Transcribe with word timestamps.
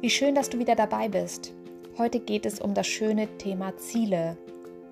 Wie 0.00 0.10
schön, 0.10 0.36
dass 0.36 0.48
du 0.48 0.60
wieder 0.60 0.76
dabei 0.76 1.08
bist. 1.08 1.52
Heute 1.98 2.20
geht 2.20 2.46
es 2.46 2.60
um 2.60 2.72
das 2.72 2.86
schöne 2.86 3.26
Thema 3.38 3.76
Ziele. 3.78 4.36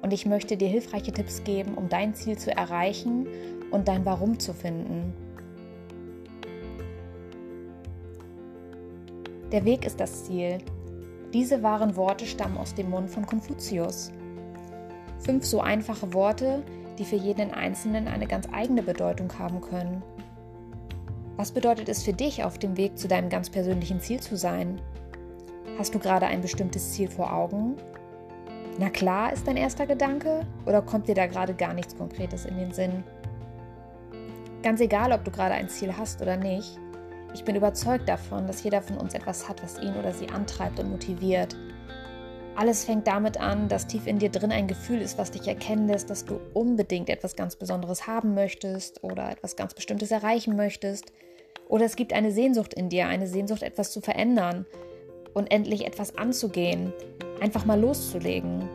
Und 0.03 0.13
ich 0.13 0.27
möchte 0.27 0.57
dir 0.57 0.67
hilfreiche 0.67 1.13
Tipps 1.13 1.45
geben, 1.45 1.75
um 1.75 1.89
dein 1.89 2.13
Ziel 2.13 2.37
zu 2.37 2.51
erreichen 2.51 3.29
und 3.71 3.87
dein 3.87 4.05
Warum 4.05 4.41
zu 4.41 4.53
finden. 4.53 5.15
Der 9.53 9.65
Weg 9.65 9.87
ist 9.87 10.01
das 10.01 10.25
Ziel. 10.25 10.59
Diese 11.33 11.63
wahren 11.63 11.95
Worte 11.95 12.27
stammen 12.27 12.57
aus 12.57 12.75
dem 12.75 12.91
Mund 12.91 13.09
von 13.09 13.27
Konfuzius. 13.27 14.11
Fünf 15.21 15.45
so 15.45 15.61
einfache 15.61 16.15
Worte, 16.15 16.65
die 16.99 17.05
für 17.05 17.15
jeden 17.15 17.53
Einzelnen 17.53 18.09
eine 18.09 18.27
ganz 18.27 18.49
eigene 18.51 18.83
Bedeutung 18.83 19.39
haben 19.39 19.61
können. 19.61 20.03
Was 21.37 21.53
bedeutet 21.53 21.89
es 21.89 22.03
für 22.03 22.13
dich, 22.13 22.43
auf 22.43 22.59
dem 22.59 22.77
Weg 22.77 22.99
zu 22.99 23.07
deinem 23.07 23.29
ganz 23.29 23.51
persönlichen 23.51 24.01
Ziel 24.01 24.19
zu 24.19 24.37
sein? 24.37 24.81
Hast 25.79 25.95
du 25.95 25.99
gerade 25.99 26.27
ein 26.27 26.41
bestimmtes 26.41 26.93
Ziel 26.93 27.11
vor 27.11 27.31
Augen? 27.31 27.77
Na 28.79 28.89
klar 28.89 29.35
ist 29.35 29.47
dein 29.47 29.59
erster 29.59 29.87
Gedanke 29.87 30.47
oder 30.65 30.81
kommt 30.81 31.07
dir 31.07 31.15
da 31.15 31.27
gerade 31.27 31.53
gar 31.53 31.75
nichts 31.75 31.95
Konkretes 31.95 32.47
in 32.47 32.57
den 32.57 32.73
Sinn? 32.73 33.05
Ganz 34.63 34.81
egal, 34.81 35.13
ob 35.13 35.23
du 35.25 35.31
gerade 35.31 35.55
ein 35.55 35.69
Ziel 35.69 35.95
hast 35.95 36.23
oder 36.23 36.39
nicht, 36.39 36.79
ich 37.35 37.45
bin 37.45 37.57
überzeugt 37.57 38.09
davon, 38.09 38.47
dass 38.47 38.65
jeder 38.65 38.81
von 38.81 38.97
uns 38.97 39.13
etwas 39.13 39.51
hat, 39.51 39.63
was 39.63 39.79
ihn 39.79 39.95
oder 39.97 40.15
sie 40.15 40.31
antreibt 40.31 40.81
und 40.81 40.91
motiviert. 40.91 41.55
Alles 42.55 42.87
fängt 42.87 43.07
damit 43.07 43.39
an, 43.39 43.69
dass 43.69 43.87
tief 43.87 44.07
in 44.07 44.19
dir 44.19 44.31
drin 44.31 44.53
ein 44.53 44.69
Gefühl 44.69 45.03
ist, 45.03 45.19
was 45.19 45.31
dich 45.31 45.47
erkennen 45.47 45.89
lässt, 45.89 46.09
dass 46.09 46.25
du 46.25 46.41
unbedingt 46.55 47.11
etwas 47.11 47.37
ganz 47.37 47.55
Besonderes 47.55 48.07
haben 48.07 48.33
möchtest 48.33 49.05
oder 49.05 49.31
etwas 49.31 49.57
ganz 49.57 49.75
Bestimmtes 49.75 50.11
erreichen 50.11 50.57
möchtest. 50.57 51.13
Oder 51.69 51.85
es 51.85 51.97
gibt 51.97 52.15
eine 52.15 52.33
Sehnsucht 52.33 52.73
in 52.73 52.89
dir, 52.89 53.09
eine 53.09 53.27
Sehnsucht, 53.27 53.63
etwas 53.63 53.91
zu 53.91 54.01
verändern 54.01 54.65
und 55.37 55.53
endlich 55.53 55.85
etwas 55.85 56.17
anzugehen, 56.17 56.95
einfach 57.43 57.67
mal 57.67 57.79
loszulegen. 57.79 58.67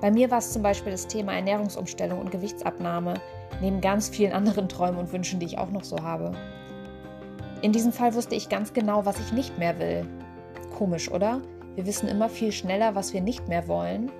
Bei 0.00 0.10
mir 0.10 0.30
war 0.30 0.38
es 0.38 0.50
zum 0.50 0.62
Beispiel 0.62 0.92
das 0.92 1.06
Thema 1.06 1.34
Ernährungsumstellung 1.34 2.18
und 2.18 2.30
Gewichtsabnahme, 2.30 3.14
neben 3.60 3.82
ganz 3.82 4.08
vielen 4.08 4.32
anderen 4.32 4.70
Träumen 4.70 4.98
und 4.98 5.12
Wünschen, 5.12 5.40
die 5.40 5.46
ich 5.46 5.58
auch 5.58 5.70
noch 5.70 5.84
so 5.84 5.98
habe. 6.02 6.32
In 7.60 7.72
diesem 7.72 7.92
Fall 7.92 8.14
wusste 8.14 8.34
ich 8.34 8.48
ganz 8.48 8.72
genau, 8.72 9.04
was 9.04 9.20
ich 9.20 9.32
nicht 9.32 9.58
mehr 9.58 9.78
will. 9.78 10.06
Komisch, 10.78 11.10
oder? 11.10 11.42
Wir 11.74 11.84
wissen 11.84 12.08
immer 12.08 12.30
viel 12.30 12.50
schneller, 12.50 12.94
was 12.94 13.12
wir 13.12 13.20
nicht 13.20 13.46
mehr 13.46 13.68
wollen, 13.68 14.10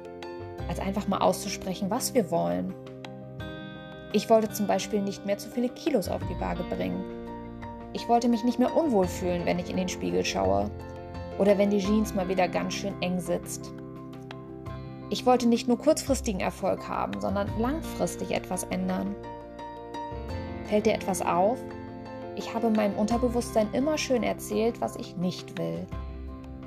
als 0.68 0.80
einfach 0.80 1.08
mal 1.08 1.18
auszusprechen, 1.18 1.88
was 1.88 2.12
wir 2.12 2.30
wollen. 2.30 2.74
Ich 4.12 4.28
wollte 4.28 4.50
zum 4.50 4.66
Beispiel 4.66 5.00
nicht 5.00 5.24
mehr 5.24 5.38
zu 5.38 5.48
viele 5.48 5.70
Kilos 5.70 6.10
auf 6.10 6.20
die 6.30 6.40
Waage 6.40 6.64
bringen. 6.64 7.02
Ich 7.94 8.06
wollte 8.06 8.28
mich 8.28 8.44
nicht 8.44 8.58
mehr 8.58 8.76
unwohl 8.76 9.06
fühlen, 9.06 9.46
wenn 9.46 9.58
ich 9.58 9.70
in 9.70 9.78
den 9.78 9.88
Spiegel 9.88 10.26
schaue 10.26 10.70
oder 11.38 11.56
wenn 11.56 11.70
die 11.70 11.78
Jeans 11.78 12.14
mal 12.14 12.28
wieder 12.28 12.48
ganz 12.48 12.74
schön 12.74 12.94
eng 13.00 13.20
sitzt. 13.20 13.72
Ich 15.10 15.24
wollte 15.24 15.48
nicht 15.48 15.68
nur 15.68 15.78
kurzfristigen 15.78 16.40
Erfolg 16.40 16.86
haben, 16.86 17.18
sondern 17.20 17.48
langfristig 17.58 18.32
etwas 18.32 18.64
ändern. 18.64 19.14
Fällt 20.68 20.84
dir 20.84 20.92
etwas 20.92 21.22
auf? 21.22 21.58
Ich 22.36 22.52
habe 22.52 22.70
meinem 22.70 22.94
Unterbewusstsein 22.94 23.68
immer 23.72 23.96
schön 23.96 24.22
erzählt, 24.22 24.80
was 24.80 24.96
ich 24.96 25.16
nicht 25.16 25.58
will. 25.58 25.86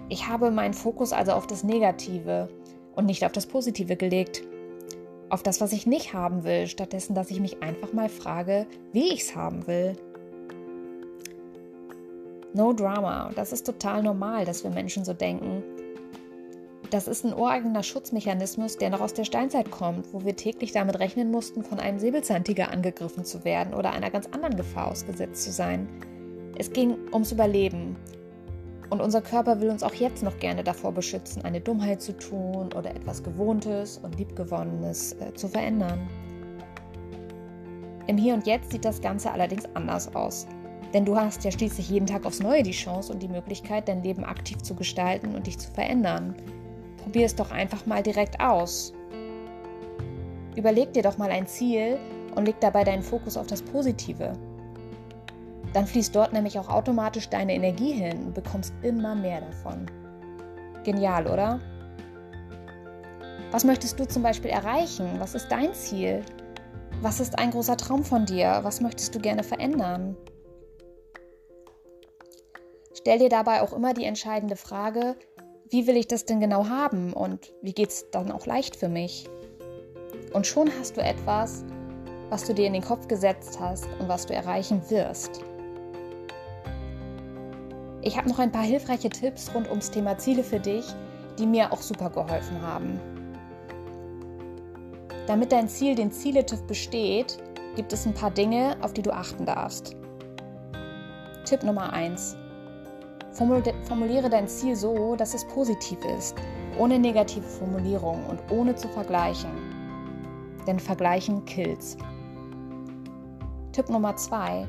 Ich 0.09 0.27
habe 0.27 0.51
meinen 0.51 0.73
Fokus 0.73 1.13
also 1.13 1.33
auf 1.33 1.47
das 1.47 1.63
Negative 1.63 2.49
und 2.95 3.05
nicht 3.05 3.23
auf 3.23 3.31
das 3.31 3.45
Positive 3.45 3.95
gelegt. 3.95 4.43
Auf 5.29 5.43
das, 5.43 5.61
was 5.61 5.71
ich 5.71 5.85
nicht 5.85 6.13
haben 6.13 6.43
will, 6.43 6.67
stattdessen, 6.67 7.15
dass 7.15 7.31
ich 7.31 7.39
mich 7.39 7.63
einfach 7.63 7.93
mal 7.93 8.09
frage, 8.09 8.67
wie 8.91 9.13
ich 9.13 9.21
es 9.21 9.35
haben 9.35 9.67
will. 9.67 9.95
No 12.53 12.73
Drama. 12.73 13.31
Das 13.35 13.53
ist 13.53 13.65
total 13.65 14.03
normal, 14.03 14.45
dass 14.45 14.63
wir 14.63 14.71
Menschen 14.71 15.05
so 15.05 15.13
denken. 15.13 15.63
Das 16.89 17.07
ist 17.07 17.23
ein 17.23 17.33
ureigener 17.33 17.83
Schutzmechanismus, 17.83 18.77
der 18.77 18.89
noch 18.89 18.99
aus 18.99 19.13
der 19.13 19.23
Steinzeit 19.23 19.71
kommt, 19.71 20.13
wo 20.13 20.25
wir 20.25 20.35
täglich 20.35 20.73
damit 20.73 20.99
rechnen 20.99 21.31
mussten, 21.31 21.63
von 21.63 21.79
einem 21.79 21.99
Säbelzahntiger 21.99 22.69
angegriffen 22.69 23.23
zu 23.23 23.45
werden 23.45 23.73
oder 23.73 23.91
einer 23.91 24.09
ganz 24.09 24.27
anderen 24.27 24.57
Gefahr 24.57 24.91
ausgesetzt 24.91 25.43
zu 25.43 25.51
sein. 25.53 25.87
Es 26.57 26.73
ging 26.73 26.97
ums 27.13 27.31
Überleben. 27.31 27.95
Und 28.89 28.99
unser 28.99 29.21
Körper 29.21 29.61
will 29.61 29.69
uns 29.69 29.83
auch 29.83 29.93
jetzt 29.93 30.21
noch 30.21 30.37
gerne 30.39 30.65
davor 30.65 30.91
beschützen, 30.91 31.45
eine 31.45 31.61
Dummheit 31.61 32.01
zu 32.01 32.11
tun 32.17 32.73
oder 32.75 32.93
etwas 32.93 33.23
Gewohntes 33.23 33.97
und 34.03 34.19
Liebgewonnenes 34.19 35.13
äh, 35.13 35.33
zu 35.33 35.47
verändern. 35.47 36.09
Im 38.07 38.17
Hier 38.17 38.33
und 38.33 38.45
Jetzt 38.45 38.71
sieht 38.71 38.83
das 38.83 38.99
Ganze 38.99 39.31
allerdings 39.31 39.63
anders 39.75 40.13
aus. 40.13 40.45
Denn 40.93 41.05
du 41.05 41.15
hast 41.15 41.43
ja 41.43 41.51
schließlich 41.51 41.89
jeden 41.89 42.07
Tag 42.07 42.25
aufs 42.25 42.41
Neue 42.41 42.63
die 42.63 42.71
Chance 42.71 43.13
und 43.13 43.19
die 43.21 43.27
Möglichkeit, 43.27 43.87
dein 43.87 44.03
Leben 44.03 44.25
aktiv 44.25 44.61
zu 44.61 44.75
gestalten 44.75 45.35
und 45.35 45.47
dich 45.47 45.57
zu 45.57 45.71
verändern. 45.71 46.35
Probier 47.03 47.25
es 47.25 47.35
doch 47.35 47.51
einfach 47.51 47.85
mal 47.85 48.03
direkt 48.03 48.39
aus. 48.39 48.93
Überleg 50.55 50.93
dir 50.93 51.03
doch 51.03 51.17
mal 51.17 51.31
ein 51.31 51.47
Ziel 51.47 51.97
und 52.35 52.45
leg 52.45 52.59
dabei 52.59 52.83
deinen 52.83 53.03
Fokus 53.03 53.37
auf 53.37 53.47
das 53.47 53.61
Positive. 53.61 54.33
Dann 55.73 55.87
fließt 55.87 56.13
dort 56.13 56.33
nämlich 56.33 56.59
auch 56.59 56.67
automatisch 56.67 57.29
deine 57.29 57.55
Energie 57.55 57.93
hin 57.93 58.25
und 58.25 58.33
bekommst 58.33 58.73
immer 58.81 59.15
mehr 59.15 59.41
davon. 59.41 59.85
Genial, 60.83 61.27
oder? 61.27 61.59
Was 63.51 63.63
möchtest 63.63 63.99
du 63.99 64.05
zum 64.05 64.23
Beispiel 64.23 64.51
erreichen? 64.51 65.07
Was 65.19 65.35
ist 65.35 65.47
dein 65.49 65.73
Ziel? 65.73 66.21
Was 67.01 67.19
ist 67.19 67.39
ein 67.39 67.51
großer 67.51 67.77
Traum 67.77 68.03
von 68.03 68.25
dir? 68.25 68.59
Was 68.63 68.81
möchtest 68.81 69.15
du 69.15 69.19
gerne 69.19 69.43
verändern? 69.43 70.15
Stell 73.01 73.17
dir 73.17 73.29
dabei 73.29 73.63
auch 73.63 73.73
immer 73.73 73.95
die 73.95 74.05
entscheidende 74.05 74.55
Frage, 74.55 75.15
wie 75.71 75.87
will 75.87 75.97
ich 75.97 76.07
das 76.07 76.25
denn 76.25 76.39
genau 76.39 76.67
haben 76.69 77.13
und 77.13 77.51
wie 77.63 77.73
geht 77.73 77.89
es 77.89 78.11
dann 78.11 78.31
auch 78.31 78.45
leicht 78.45 78.75
für 78.75 78.89
mich? 78.89 79.27
Und 80.33 80.45
schon 80.45 80.69
hast 80.79 80.97
du 80.97 81.01
etwas, 81.01 81.65
was 82.29 82.45
du 82.45 82.53
dir 82.53 82.67
in 82.67 82.73
den 82.73 82.83
Kopf 82.83 83.07
gesetzt 83.07 83.59
hast 83.59 83.87
und 83.99 84.07
was 84.07 84.27
du 84.27 84.35
erreichen 84.35 84.87
wirst. 84.91 85.41
Ich 88.03 88.17
habe 88.17 88.29
noch 88.29 88.37
ein 88.37 88.51
paar 88.51 88.63
hilfreiche 88.63 89.09
Tipps 89.09 89.51
rund 89.55 89.67
ums 89.67 89.89
Thema 89.89 90.19
Ziele 90.19 90.43
für 90.43 90.59
dich, 90.59 90.85
die 91.39 91.47
mir 91.47 91.73
auch 91.73 91.81
super 91.81 92.11
geholfen 92.11 92.61
haben. 92.61 92.99
Damit 95.25 95.51
dein 95.51 95.67
Ziel 95.67 95.95
den 95.95 96.11
Zieletipp 96.11 96.67
besteht, 96.67 97.39
gibt 97.75 97.93
es 97.93 98.05
ein 98.05 98.13
paar 98.13 98.31
Dinge, 98.31 98.77
auf 98.81 98.93
die 98.93 99.01
du 99.01 99.11
achten 99.11 99.47
darfst. 99.47 99.95
Tipp 101.45 101.63
Nummer 101.63 101.91
1. 101.93 102.37
Formuliere 103.85 104.29
dein 104.29 104.47
Ziel 104.47 104.75
so, 104.75 105.15
dass 105.15 105.33
es 105.33 105.45
positiv 105.45 105.97
ist, 106.05 106.35
ohne 106.77 106.99
negative 106.99 107.47
Formulierung 107.47 108.23
und 108.27 108.39
ohne 108.51 108.75
zu 108.75 108.87
vergleichen. 108.87 109.49
Denn 110.67 110.79
Vergleichen 110.79 111.43
kills. 111.45 111.97
Tipp 113.71 113.89
Nummer 113.89 114.15
2. 114.15 114.67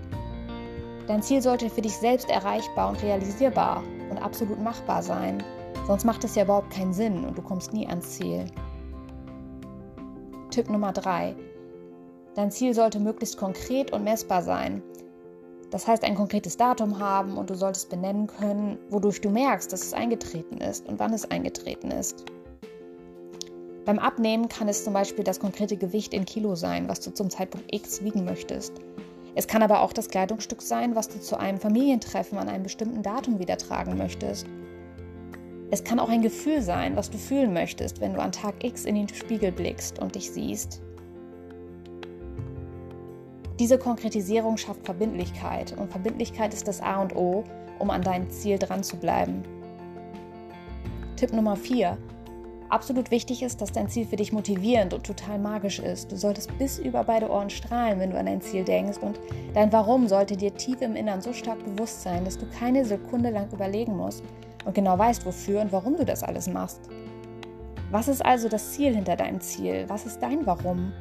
Dein 1.06 1.22
Ziel 1.22 1.42
sollte 1.42 1.68
für 1.68 1.82
dich 1.82 1.94
selbst 1.96 2.30
erreichbar 2.30 2.88
und 2.88 3.02
realisierbar 3.02 3.82
und 4.10 4.16
absolut 4.22 4.58
machbar 4.62 5.02
sein. 5.02 5.42
Sonst 5.86 6.04
macht 6.04 6.24
es 6.24 6.34
ja 6.34 6.44
überhaupt 6.44 6.70
keinen 6.70 6.94
Sinn 6.94 7.26
und 7.26 7.36
du 7.36 7.42
kommst 7.42 7.74
nie 7.74 7.86
ans 7.86 8.12
Ziel. 8.12 8.46
Tipp 10.50 10.70
Nummer 10.70 10.92
3. 10.92 11.36
Dein 12.34 12.50
Ziel 12.50 12.72
sollte 12.72 13.00
möglichst 13.00 13.36
konkret 13.36 13.92
und 13.92 14.04
messbar 14.04 14.40
sein. 14.40 14.82
Das 15.72 15.86
heißt, 15.88 16.04
ein 16.04 16.14
konkretes 16.14 16.58
Datum 16.58 16.98
haben 16.98 17.38
und 17.38 17.48
du 17.48 17.54
solltest 17.54 17.88
benennen 17.88 18.26
können, 18.26 18.78
wodurch 18.90 19.22
du 19.22 19.30
merkst, 19.30 19.72
dass 19.72 19.82
es 19.82 19.94
eingetreten 19.94 20.58
ist 20.58 20.86
und 20.86 20.98
wann 20.98 21.14
es 21.14 21.28
eingetreten 21.30 21.90
ist. 21.90 22.26
Beim 23.86 23.98
Abnehmen 23.98 24.50
kann 24.50 24.68
es 24.68 24.84
zum 24.84 24.92
Beispiel 24.92 25.24
das 25.24 25.40
konkrete 25.40 25.78
Gewicht 25.78 26.12
in 26.12 26.26
Kilo 26.26 26.54
sein, 26.56 26.88
was 26.88 27.00
du 27.00 27.10
zum 27.10 27.30
Zeitpunkt 27.30 27.74
X 27.74 28.04
wiegen 28.04 28.26
möchtest. 28.26 28.74
Es 29.34 29.48
kann 29.48 29.62
aber 29.62 29.80
auch 29.80 29.94
das 29.94 30.10
Kleidungsstück 30.10 30.60
sein, 30.60 30.94
was 30.94 31.08
du 31.08 31.18
zu 31.18 31.38
einem 31.38 31.58
Familientreffen 31.58 32.36
an 32.36 32.50
einem 32.50 32.64
bestimmten 32.64 33.02
Datum 33.02 33.38
wieder 33.38 33.56
tragen 33.56 33.96
möchtest. 33.96 34.46
Es 35.70 35.82
kann 35.82 35.98
auch 35.98 36.10
ein 36.10 36.20
Gefühl 36.20 36.60
sein, 36.60 36.96
was 36.96 37.08
du 37.08 37.16
fühlen 37.16 37.54
möchtest, 37.54 37.98
wenn 38.02 38.12
du 38.12 38.20
an 38.20 38.30
Tag 38.30 38.62
X 38.62 38.84
in 38.84 38.94
den 38.94 39.08
Spiegel 39.08 39.50
blickst 39.50 39.98
und 40.00 40.16
dich 40.16 40.30
siehst. 40.30 40.82
Diese 43.62 43.78
Konkretisierung 43.78 44.56
schafft 44.56 44.84
Verbindlichkeit 44.84 45.78
und 45.78 45.88
Verbindlichkeit 45.88 46.52
ist 46.52 46.66
das 46.66 46.80
A 46.80 47.00
und 47.00 47.14
O, 47.14 47.44
um 47.78 47.90
an 47.90 48.02
dein 48.02 48.28
Ziel 48.28 48.58
dran 48.58 48.82
zu 48.82 48.96
bleiben. 48.96 49.44
Tipp 51.14 51.32
Nummer 51.32 51.54
4. 51.54 51.96
Absolut 52.70 53.12
wichtig 53.12 53.40
ist, 53.40 53.60
dass 53.60 53.70
dein 53.70 53.88
Ziel 53.88 54.04
für 54.04 54.16
dich 54.16 54.32
motivierend 54.32 54.94
und 54.94 55.06
total 55.06 55.38
magisch 55.38 55.78
ist. 55.78 56.10
Du 56.10 56.16
solltest 56.16 56.58
bis 56.58 56.80
über 56.80 57.04
beide 57.04 57.30
Ohren 57.30 57.50
strahlen, 57.50 58.00
wenn 58.00 58.10
du 58.10 58.18
an 58.18 58.26
dein 58.26 58.40
Ziel 58.40 58.64
denkst 58.64 58.98
und 59.00 59.20
dein 59.54 59.72
Warum 59.72 60.08
sollte 60.08 60.36
dir 60.36 60.52
tief 60.56 60.82
im 60.82 60.96
Innern 60.96 61.22
so 61.22 61.32
stark 61.32 61.64
bewusst 61.64 62.02
sein, 62.02 62.24
dass 62.24 62.38
du 62.38 62.46
keine 62.58 62.84
Sekunde 62.84 63.30
lang 63.30 63.48
überlegen 63.52 63.96
musst 63.96 64.24
und 64.64 64.74
genau 64.74 64.98
weißt, 64.98 65.24
wofür 65.24 65.60
und 65.60 65.70
warum 65.70 65.96
du 65.96 66.04
das 66.04 66.24
alles 66.24 66.48
machst. 66.48 66.80
Was 67.92 68.08
ist 68.08 68.26
also 68.26 68.48
das 68.48 68.72
Ziel 68.72 68.92
hinter 68.92 69.14
deinem 69.14 69.40
Ziel? 69.40 69.84
Was 69.86 70.04
ist 70.04 70.20
dein 70.20 70.46
Warum? 70.46 70.92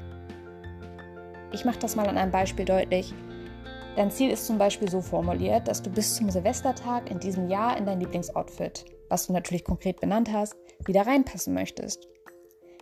Ich 1.52 1.66
mache 1.66 1.80
das 1.80 1.96
mal 1.96 2.08
an 2.08 2.18
einem 2.18 2.32
Beispiel 2.32 2.66
deutlich. 2.66 3.14
Dein 3.96 4.10
Ziel 4.10 4.32
ist 4.32 4.48
zum 4.48 4.58
Beispiel 4.58 4.90
so 4.90 5.02
formuliert, 5.02 5.68
dass 5.68 5.82
du 5.82 5.90
bis 5.90 6.16
zum 6.16 6.30
Silvestertag 6.30 7.12
in 7.12 7.20
diesem 7.20 7.50
Jahr 7.50 7.76
in 7.78 7.86
dein 7.86 8.00
Lieblingsoutfit, 8.00 8.86
was 9.10 9.28
du 9.28 9.34
natürlich 9.34 9.66
konkret 9.66 10.00
benannt 10.00 10.32
hast, 10.32 10.56
wieder 10.86 11.06
reinpassen 11.06 11.54
möchtest. 11.54 12.08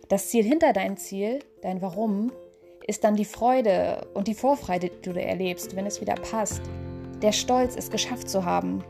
Das 0.08 0.28
Ziel 0.28 0.44
hinter 0.44 0.72
deinem 0.72 0.96
Ziel, 0.96 1.40
dein 1.62 1.82
Warum, 1.82 2.32
ist 2.86 3.04
dann 3.04 3.16
die 3.16 3.24
Freude 3.24 4.06
und 4.14 4.28
die 4.28 4.34
Vorfreude, 4.34 4.90
die 4.90 5.12
du 5.12 5.20
erlebst, 5.20 5.74
wenn 5.74 5.86
es 5.86 6.00
wieder 6.00 6.14
passt. 6.14 6.62
Der 7.22 7.32
Stolz, 7.32 7.76
es 7.76 7.90
geschafft 7.90 8.28
zu 8.28 8.44
haben. 8.44 8.84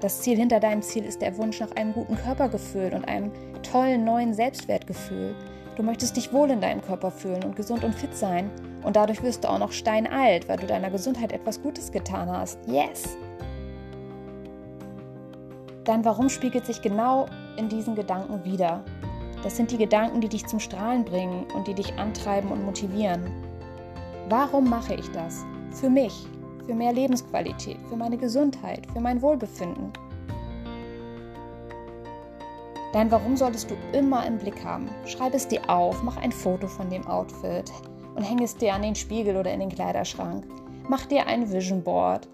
Das 0.00 0.20
Ziel 0.20 0.36
hinter 0.36 0.60
deinem 0.60 0.82
Ziel 0.82 1.04
ist 1.04 1.22
der 1.22 1.36
Wunsch 1.38 1.58
nach 1.58 1.72
einem 1.72 1.92
guten 1.92 2.16
Körpergefühl 2.16 2.94
und 2.94 3.04
einem 3.06 3.32
tollen 3.62 4.04
neuen 4.04 4.32
Selbstwertgefühl. 4.32 5.34
Du 5.78 5.84
möchtest 5.84 6.16
dich 6.16 6.32
wohl 6.32 6.50
in 6.50 6.60
deinem 6.60 6.82
Körper 6.82 7.12
fühlen 7.12 7.44
und 7.44 7.54
gesund 7.54 7.84
und 7.84 7.94
fit 7.94 8.12
sein. 8.12 8.50
Und 8.82 8.96
dadurch 8.96 9.22
wirst 9.22 9.44
du 9.44 9.48
auch 9.48 9.60
noch 9.60 9.70
steinalt, 9.70 10.48
weil 10.48 10.56
du 10.56 10.66
deiner 10.66 10.90
Gesundheit 10.90 11.30
etwas 11.30 11.62
Gutes 11.62 11.92
getan 11.92 12.28
hast. 12.28 12.58
Yes! 12.66 13.16
Dein 15.84 16.04
Warum 16.04 16.30
spiegelt 16.30 16.66
sich 16.66 16.82
genau 16.82 17.26
in 17.56 17.68
diesen 17.68 17.94
Gedanken 17.94 18.44
wieder. 18.44 18.82
Das 19.44 19.56
sind 19.56 19.70
die 19.70 19.78
Gedanken, 19.78 20.20
die 20.20 20.28
dich 20.28 20.44
zum 20.48 20.58
Strahlen 20.58 21.04
bringen 21.04 21.46
und 21.54 21.68
die 21.68 21.74
dich 21.74 21.94
antreiben 21.96 22.50
und 22.50 22.64
motivieren. 22.64 23.22
Warum 24.28 24.68
mache 24.68 24.94
ich 24.94 25.08
das? 25.12 25.44
Für 25.70 25.88
mich, 25.88 26.26
für 26.66 26.74
mehr 26.74 26.92
Lebensqualität, 26.92 27.78
für 27.88 27.96
meine 27.96 28.16
Gesundheit, 28.16 28.84
für 28.92 29.00
mein 29.00 29.22
Wohlbefinden. 29.22 29.92
Dein 32.92 33.10
Warum 33.10 33.36
solltest 33.36 33.70
du 33.70 33.74
immer 33.92 34.24
im 34.26 34.38
Blick 34.38 34.64
haben. 34.64 34.88
Schreib 35.04 35.34
es 35.34 35.46
dir 35.46 35.68
auf, 35.68 36.02
mach 36.02 36.16
ein 36.16 36.32
Foto 36.32 36.66
von 36.66 36.88
dem 36.88 37.06
Outfit 37.06 37.70
und 38.16 38.22
häng 38.22 38.42
es 38.42 38.56
dir 38.56 38.72
an 38.72 38.80
den 38.80 38.94
Spiegel 38.94 39.36
oder 39.36 39.52
in 39.52 39.60
den 39.60 39.68
Kleiderschrank. 39.68 40.46
Mach 40.88 41.04
dir 41.04 41.26
ein 41.26 41.52
Vision 41.52 41.82
Board 41.82 42.28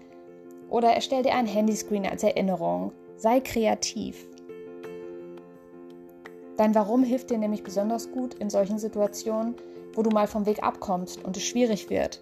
oder 0.69 0.93
erstell 0.93 1.23
dir 1.23 1.35
ein 1.35 1.45
Handyscreen 1.45 2.05
als 2.05 2.23
Erinnerung. 2.23 2.93
Sei 3.17 3.41
kreativ. 3.41 4.25
Dein 6.55 6.73
Warum 6.73 7.03
hilft 7.03 7.31
dir 7.31 7.37
nämlich 7.37 7.63
besonders 7.63 8.09
gut 8.09 8.35
in 8.35 8.49
solchen 8.49 8.79
Situationen, 8.79 9.55
wo 9.93 10.03
du 10.03 10.09
mal 10.09 10.27
vom 10.27 10.45
Weg 10.45 10.63
abkommst 10.63 11.21
und 11.25 11.35
es 11.35 11.43
schwierig 11.43 11.89
wird. 11.89 12.21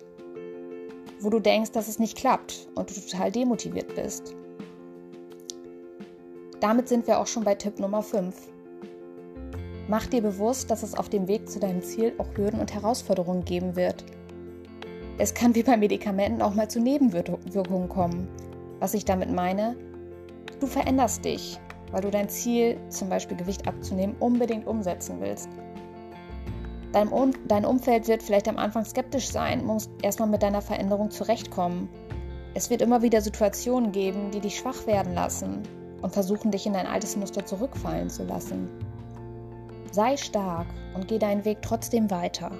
Wo 1.19 1.29
du 1.29 1.39
denkst, 1.39 1.71
dass 1.71 1.87
es 1.87 1.99
nicht 1.99 2.17
klappt 2.17 2.67
und 2.73 2.89
du 2.89 2.99
total 2.99 3.31
demotiviert 3.31 3.93
bist. 3.93 4.35
Damit 6.63 6.87
sind 6.87 7.07
wir 7.07 7.19
auch 7.19 7.27
schon 7.27 7.43
bei 7.43 7.55
Tipp 7.55 7.77
Nummer 7.77 8.01
5. 8.01 8.33
Mach 9.89 10.05
dir 10.05 10.21
bewusst, 10.21 10.71
dass 10.71 10.81
es 10.81 10.95
auf 10.95 11.09
dem 11.09 11.27
Weg 11.27 11.49
zu 11.49 11.59
deinem 11.59 11.81
Ziel 11.81 12.13
auch 12.19 12.37
Hürden 12.37 12.61
und 12.61 12.73
Herausforderungen 12.73 13.43
geben 13.43 13.75
wird. 13.75 14.05
Es 15.17 15.33
kann 15.33 15.55
wie 15.55 15.63
bei 15.63 15.75
Medikamenten 15.75 16.41
auch 16.41 16.55
mal 16.55 16.69
zu 16.69 16.79
Nebenwirkungen 16.79 17.89
kommen. 17.89 18.29
Was 18.79 18.93
ich 18.93 19.03
damit 19.03 19.29
meine, 19.29 19.75
du 20.61 20.67
veränderst 20.67 21.25
dich, 21.25 21.59
weil 21.91 21.99
du 21.99 22.11
dein 22.11 22.29
Ziel, 22.29 22.77
zum 22.87 23.09
Beispiel 23.09 23.35
Gewicht 23.35 23.67
abzunehmen, 23.67 24.15
unbedingt 24.21 24.65
umsetzen 24.65 25.17
willst. 25.19 25.49
Dein, 26.93 27.09
um 27.09 27.31
dein 27.45 27.65
Umfeld 27.65 28.07
wird 28.07 28.23
vielleicht 28.23 28.47
am 28.47 28.57
Anfang 28.57 28.85
skeptisch 28.85 29.29
sein, 29.29 29.65
musst 29.65 29.91
erstmal 30.01 30.29
mit 30.29 30.41
deiner 30.41 30.61
Veränderung 30.61 31.11
zurechtkommen. 31.11 31.89
Es 32.53 32.69
wird 32.69 32.81
immer 32.81 33.01
wieder 33.01 33.19
Situationen 33.19 33.91
geben, 33.91 34.31
die 34.31 34.39
dich 34.39 34.55
schwach 34.55 34.87
werden 34.87 35.13
lassen 35.13 35.63
und 36.03 36.13
versuchen, 36.13 36.51
dich 36.51 36.67
in 36.67 36.73
dein 36.73 36.85
altes 36.85 37.15
Muster 37.15 37.45
zurückfallen 37.45 38.09
zu 38.09 38.23
lassen. 38.25 38.69
Sei 39.91 40.17
stark 40.17 40.67
und 40.93 41.07
geh 41.07 41.17
deinen 41.17 41.45
Weg 41.45 41.61
trotzdem 41.61 42.11
weiter. 42.11 42.51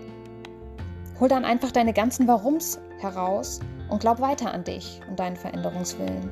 Hol 1.20 1.28
dann 1.28 1.46
einfach 1.46 1.72
deine 1.72 1.94
ganzen 1.94 2.28
Warums 2.28 2.80
heraus 3.00 3.60
und 3.90 4.00
glaub 4.00 4.20
weiter 4.20 4.52
an 4.52 4.64
dich 4.64 5.02
und 5.10 5.20
deinen 5.20 5.36
Veränderungswillen. 5.36 6.32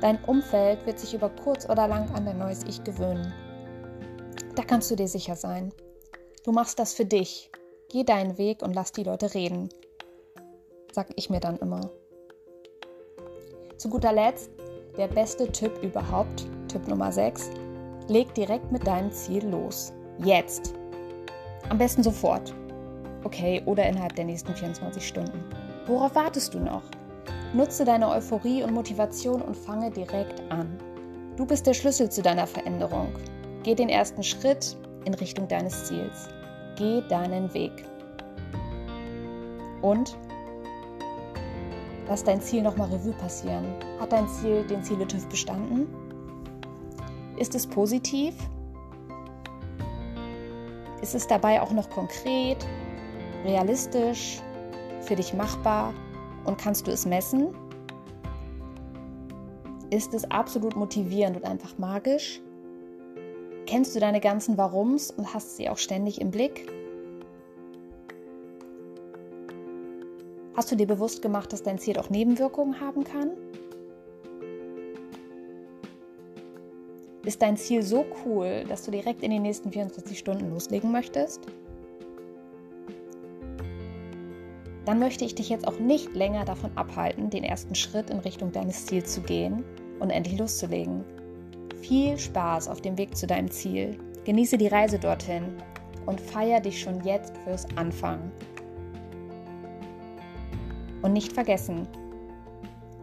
Dein 0.00 0.22
Umfeld 0.24 0.86
wird 0.86 0.98
sich 0.98 1.14
über 1.14 1.28
kurz 1.28 1.68
oder 1.68 1.86
lang 1.86 2.10
an 2.14 2.24
dein 2.24 2.38
neues 2.38 2.64
Ich 2.64 2.82
gewöhnen. 2.84 3.32
Da 4.54 4.62
kannst 4.62 4.90
du 4.90 4.96
dir 4.96 5.08
sicher 5.08 5.36
sein. 5.36 5.72
Du 6.44 6.52
machst 6.52 6.78
das 6.78 6.94
für 6.94 7.04
dich. 7.04 7.50
Geh 7.90 8.04
deinen 8.04 8.38
Weg 8.38 8.62
und 8.62 8.74
lass 8.74 8.92
die 8.92 9.04
Leute 9.04 9.34
reden. 9.34 9.68
Sag 10.92 11.08
ich 11.16 11.30
mir 11.30 11.40
dann 11.40 11.58
immer. 11.58 11.90
Zu 13.76 13.88
guter 13.88 14.12
Letzt, 14.12 14.50
der 14.98 15.06
beste 15.06 15.50
Tipp 15.50 15.72
überhaupt, 15.82 16.46
Tipp 16.66 16.86
Nummer 16.88 17.12
6. 17.12 17.50
Leg 18.08 18.34
direkt 18.34 18.70
mit 18.72 18.86
deinem 18.86 19.12
Ziel 19.12 19.46
los. 19.46 19.92
Jetzt. 20.18 20.74
Am 21.68 21.78
besten 21.78 22.02
sofort. 22.02 22.52
Okay, 23.22 23.62
oder 23.66 23.88
innerhalb 23.88 24.16
der 24.16 24.24
nächsten 24.24 24.54
24 24.54 25.06
Stunden. 25.06 25.44
Worauf 25.86 26.14
wartest 26.16 26.52
du 26.52 26.58
noch? 26.58 26.82
Nutze 27.54 27.84
deine 27.84 28.08
Euphorie 28.08 28.62
und 28.62 28.74
Motivation 28.74 29.40
und 29.40 29.56
fange 29.56 29.90
direkt 29.90 30.42
an. 30.50 30.76
Du 31.36 31.46
bist 31.46 31.66
der 31.66 31.74
Schlüssel 31.74 32.10
zu 32.10 32.20
deiner 32.20 32.46
Veränderung. 32.46 33.12
Geh 33.62 33.74
den 33.74 33.88
ersten 33.88 34.22
Schritt 34.22 34.76
in 35.04 35.14
Richtung 35.14 35.46
deines 35.46 35.84
Ziels. 35.84 36.28
Geh 36.76 37.02
deinen 37.08 37.52
Weg. 37.54 37.84
Und 39.80 40.16
lass 42.08 42.24
dein 42.24 42.40
Ziel 42.40 42.62
nochmal 42.62 42.88
Revue 42.88 43.12
passieren. 43.12 43.66
Hat 44.00 44.12
dein 44.12 44.28
Ziel 44.28 44.64
den 44.64 44.82
Ziele-TÜV 44.82 45.26
bestanden? 45.28 45.86
Ist 47.36 47.54
es 47.54 47.66
positiv? 47.66 48.34
Ist 51.02 51.14
es 51.14 51.26
dabei 51.26 51.62
auch 51.62 51.70
noch 51.70 51.90
konkret, 51.90 52.66
realistisch, 53.44 54.40
für 55.02 55.14
dich 55.14 55.32
machbar 55.32 55.94
und 56.44 56.58
kannst 56.58 56.86
du 56.86 56.90
es 56.90 57.06
messen? 57.06 57.54
Ist 59.90 60.12
es 60.12 60.30
absolut 60.30 60.76
motivierend 60.76 61.36
und 61.36 61.44
einfach 61.44 61.78
magisch? 61.78 62.40
Kennst 63.66 63.94
du 63.94 64.00
deine 64.00 64.20
ganzen 64.20 64.58
Warums 64.58 65.10
und 65.10 65.32
hast 65.34 65.56
sie 65.56 65.68
auch 65.68 65.78
ständig 65.78 66.20
im 66.20 66.30
Blick? 66.30 66.70
Hast 70.58 70.72
du 70.72 70.74
dir 70.74 70.88
bewusst 70.88 71.22
gemacht, 71.22 71.52
dass 71.52 71.62
dein 71.62 71.78
Ziel 71.78 72.00
auch 72.00 72.10
Nebenwirkungen 72.10 72.80
haben 72.80 73.04
kann? 73.04 73.30
Ist 77.24 77.40
dein 77.42 77.56
Ziel 77.56 77.84
so 77.84 78.04
cool, 78.24 78.64
dass 78.68 78.82
du 78.82 78.90
direkt 78.90 79.22
in 79.22 79.30
den 79.30 79.42
nächsten 79.42 79.70
24 79.70 80.18
Stunden 80.18 80.50
loslegen 80.50 80.90
möchtest? 80.90 81.42
dann 84.84 84.98
möchte 84.98 85.24
ich 85.24 85.36
dich 85.36 85.48
jetzt 85.48 85.68
auch 85.68 85.78
nicht 85.78 86.14
länger 86.16 86.44
davon 86.44 86.70
abhalten, 86.74 87.30
den 87.30 87.44
ersten 87.44 87.76
Schritt 87.76 88.10
in 88.10 88.18
Richtung 88.18 88.50
deines 88.50 88.86
Ziels 88.86 89.12
zu 89.12 89.20
gehen 89.20 89.62
und 90.00 90.10
endlich 90.10 90.38
loszulegen. 90.38 91.04
Viel 91.82 92.18
Spaß 92.18 92.66
auf 92.66 92.80
dem 92.80 92.98
Weg 92.98 93.16
zu 93.16 93.28
deinem 93.28 93.50
Ziel. 93.50 93.96
Genieße 94.24 94.58
die 94.58 94.66
Reise 94.66 94.98
dorthin 94.98 95.44
und 96.06 96.20
feier 96.20 96.60
dich 96.60 96.80
schon 96.80 97.04
jetzt 97.04 97.36
fürs 97.44 97.66
Anfangen. 97.76 98.32
Und 101.02 101.12
nicht 101.12 101.32
vergessen, 101.32 101.86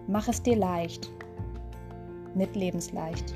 mach 0.07 0.27
es 0.27 0.41
dir 0.41 0.55
leicht 0.55 1.11
mit 2.33 2.55
Lebensleicht. 2.55 3.33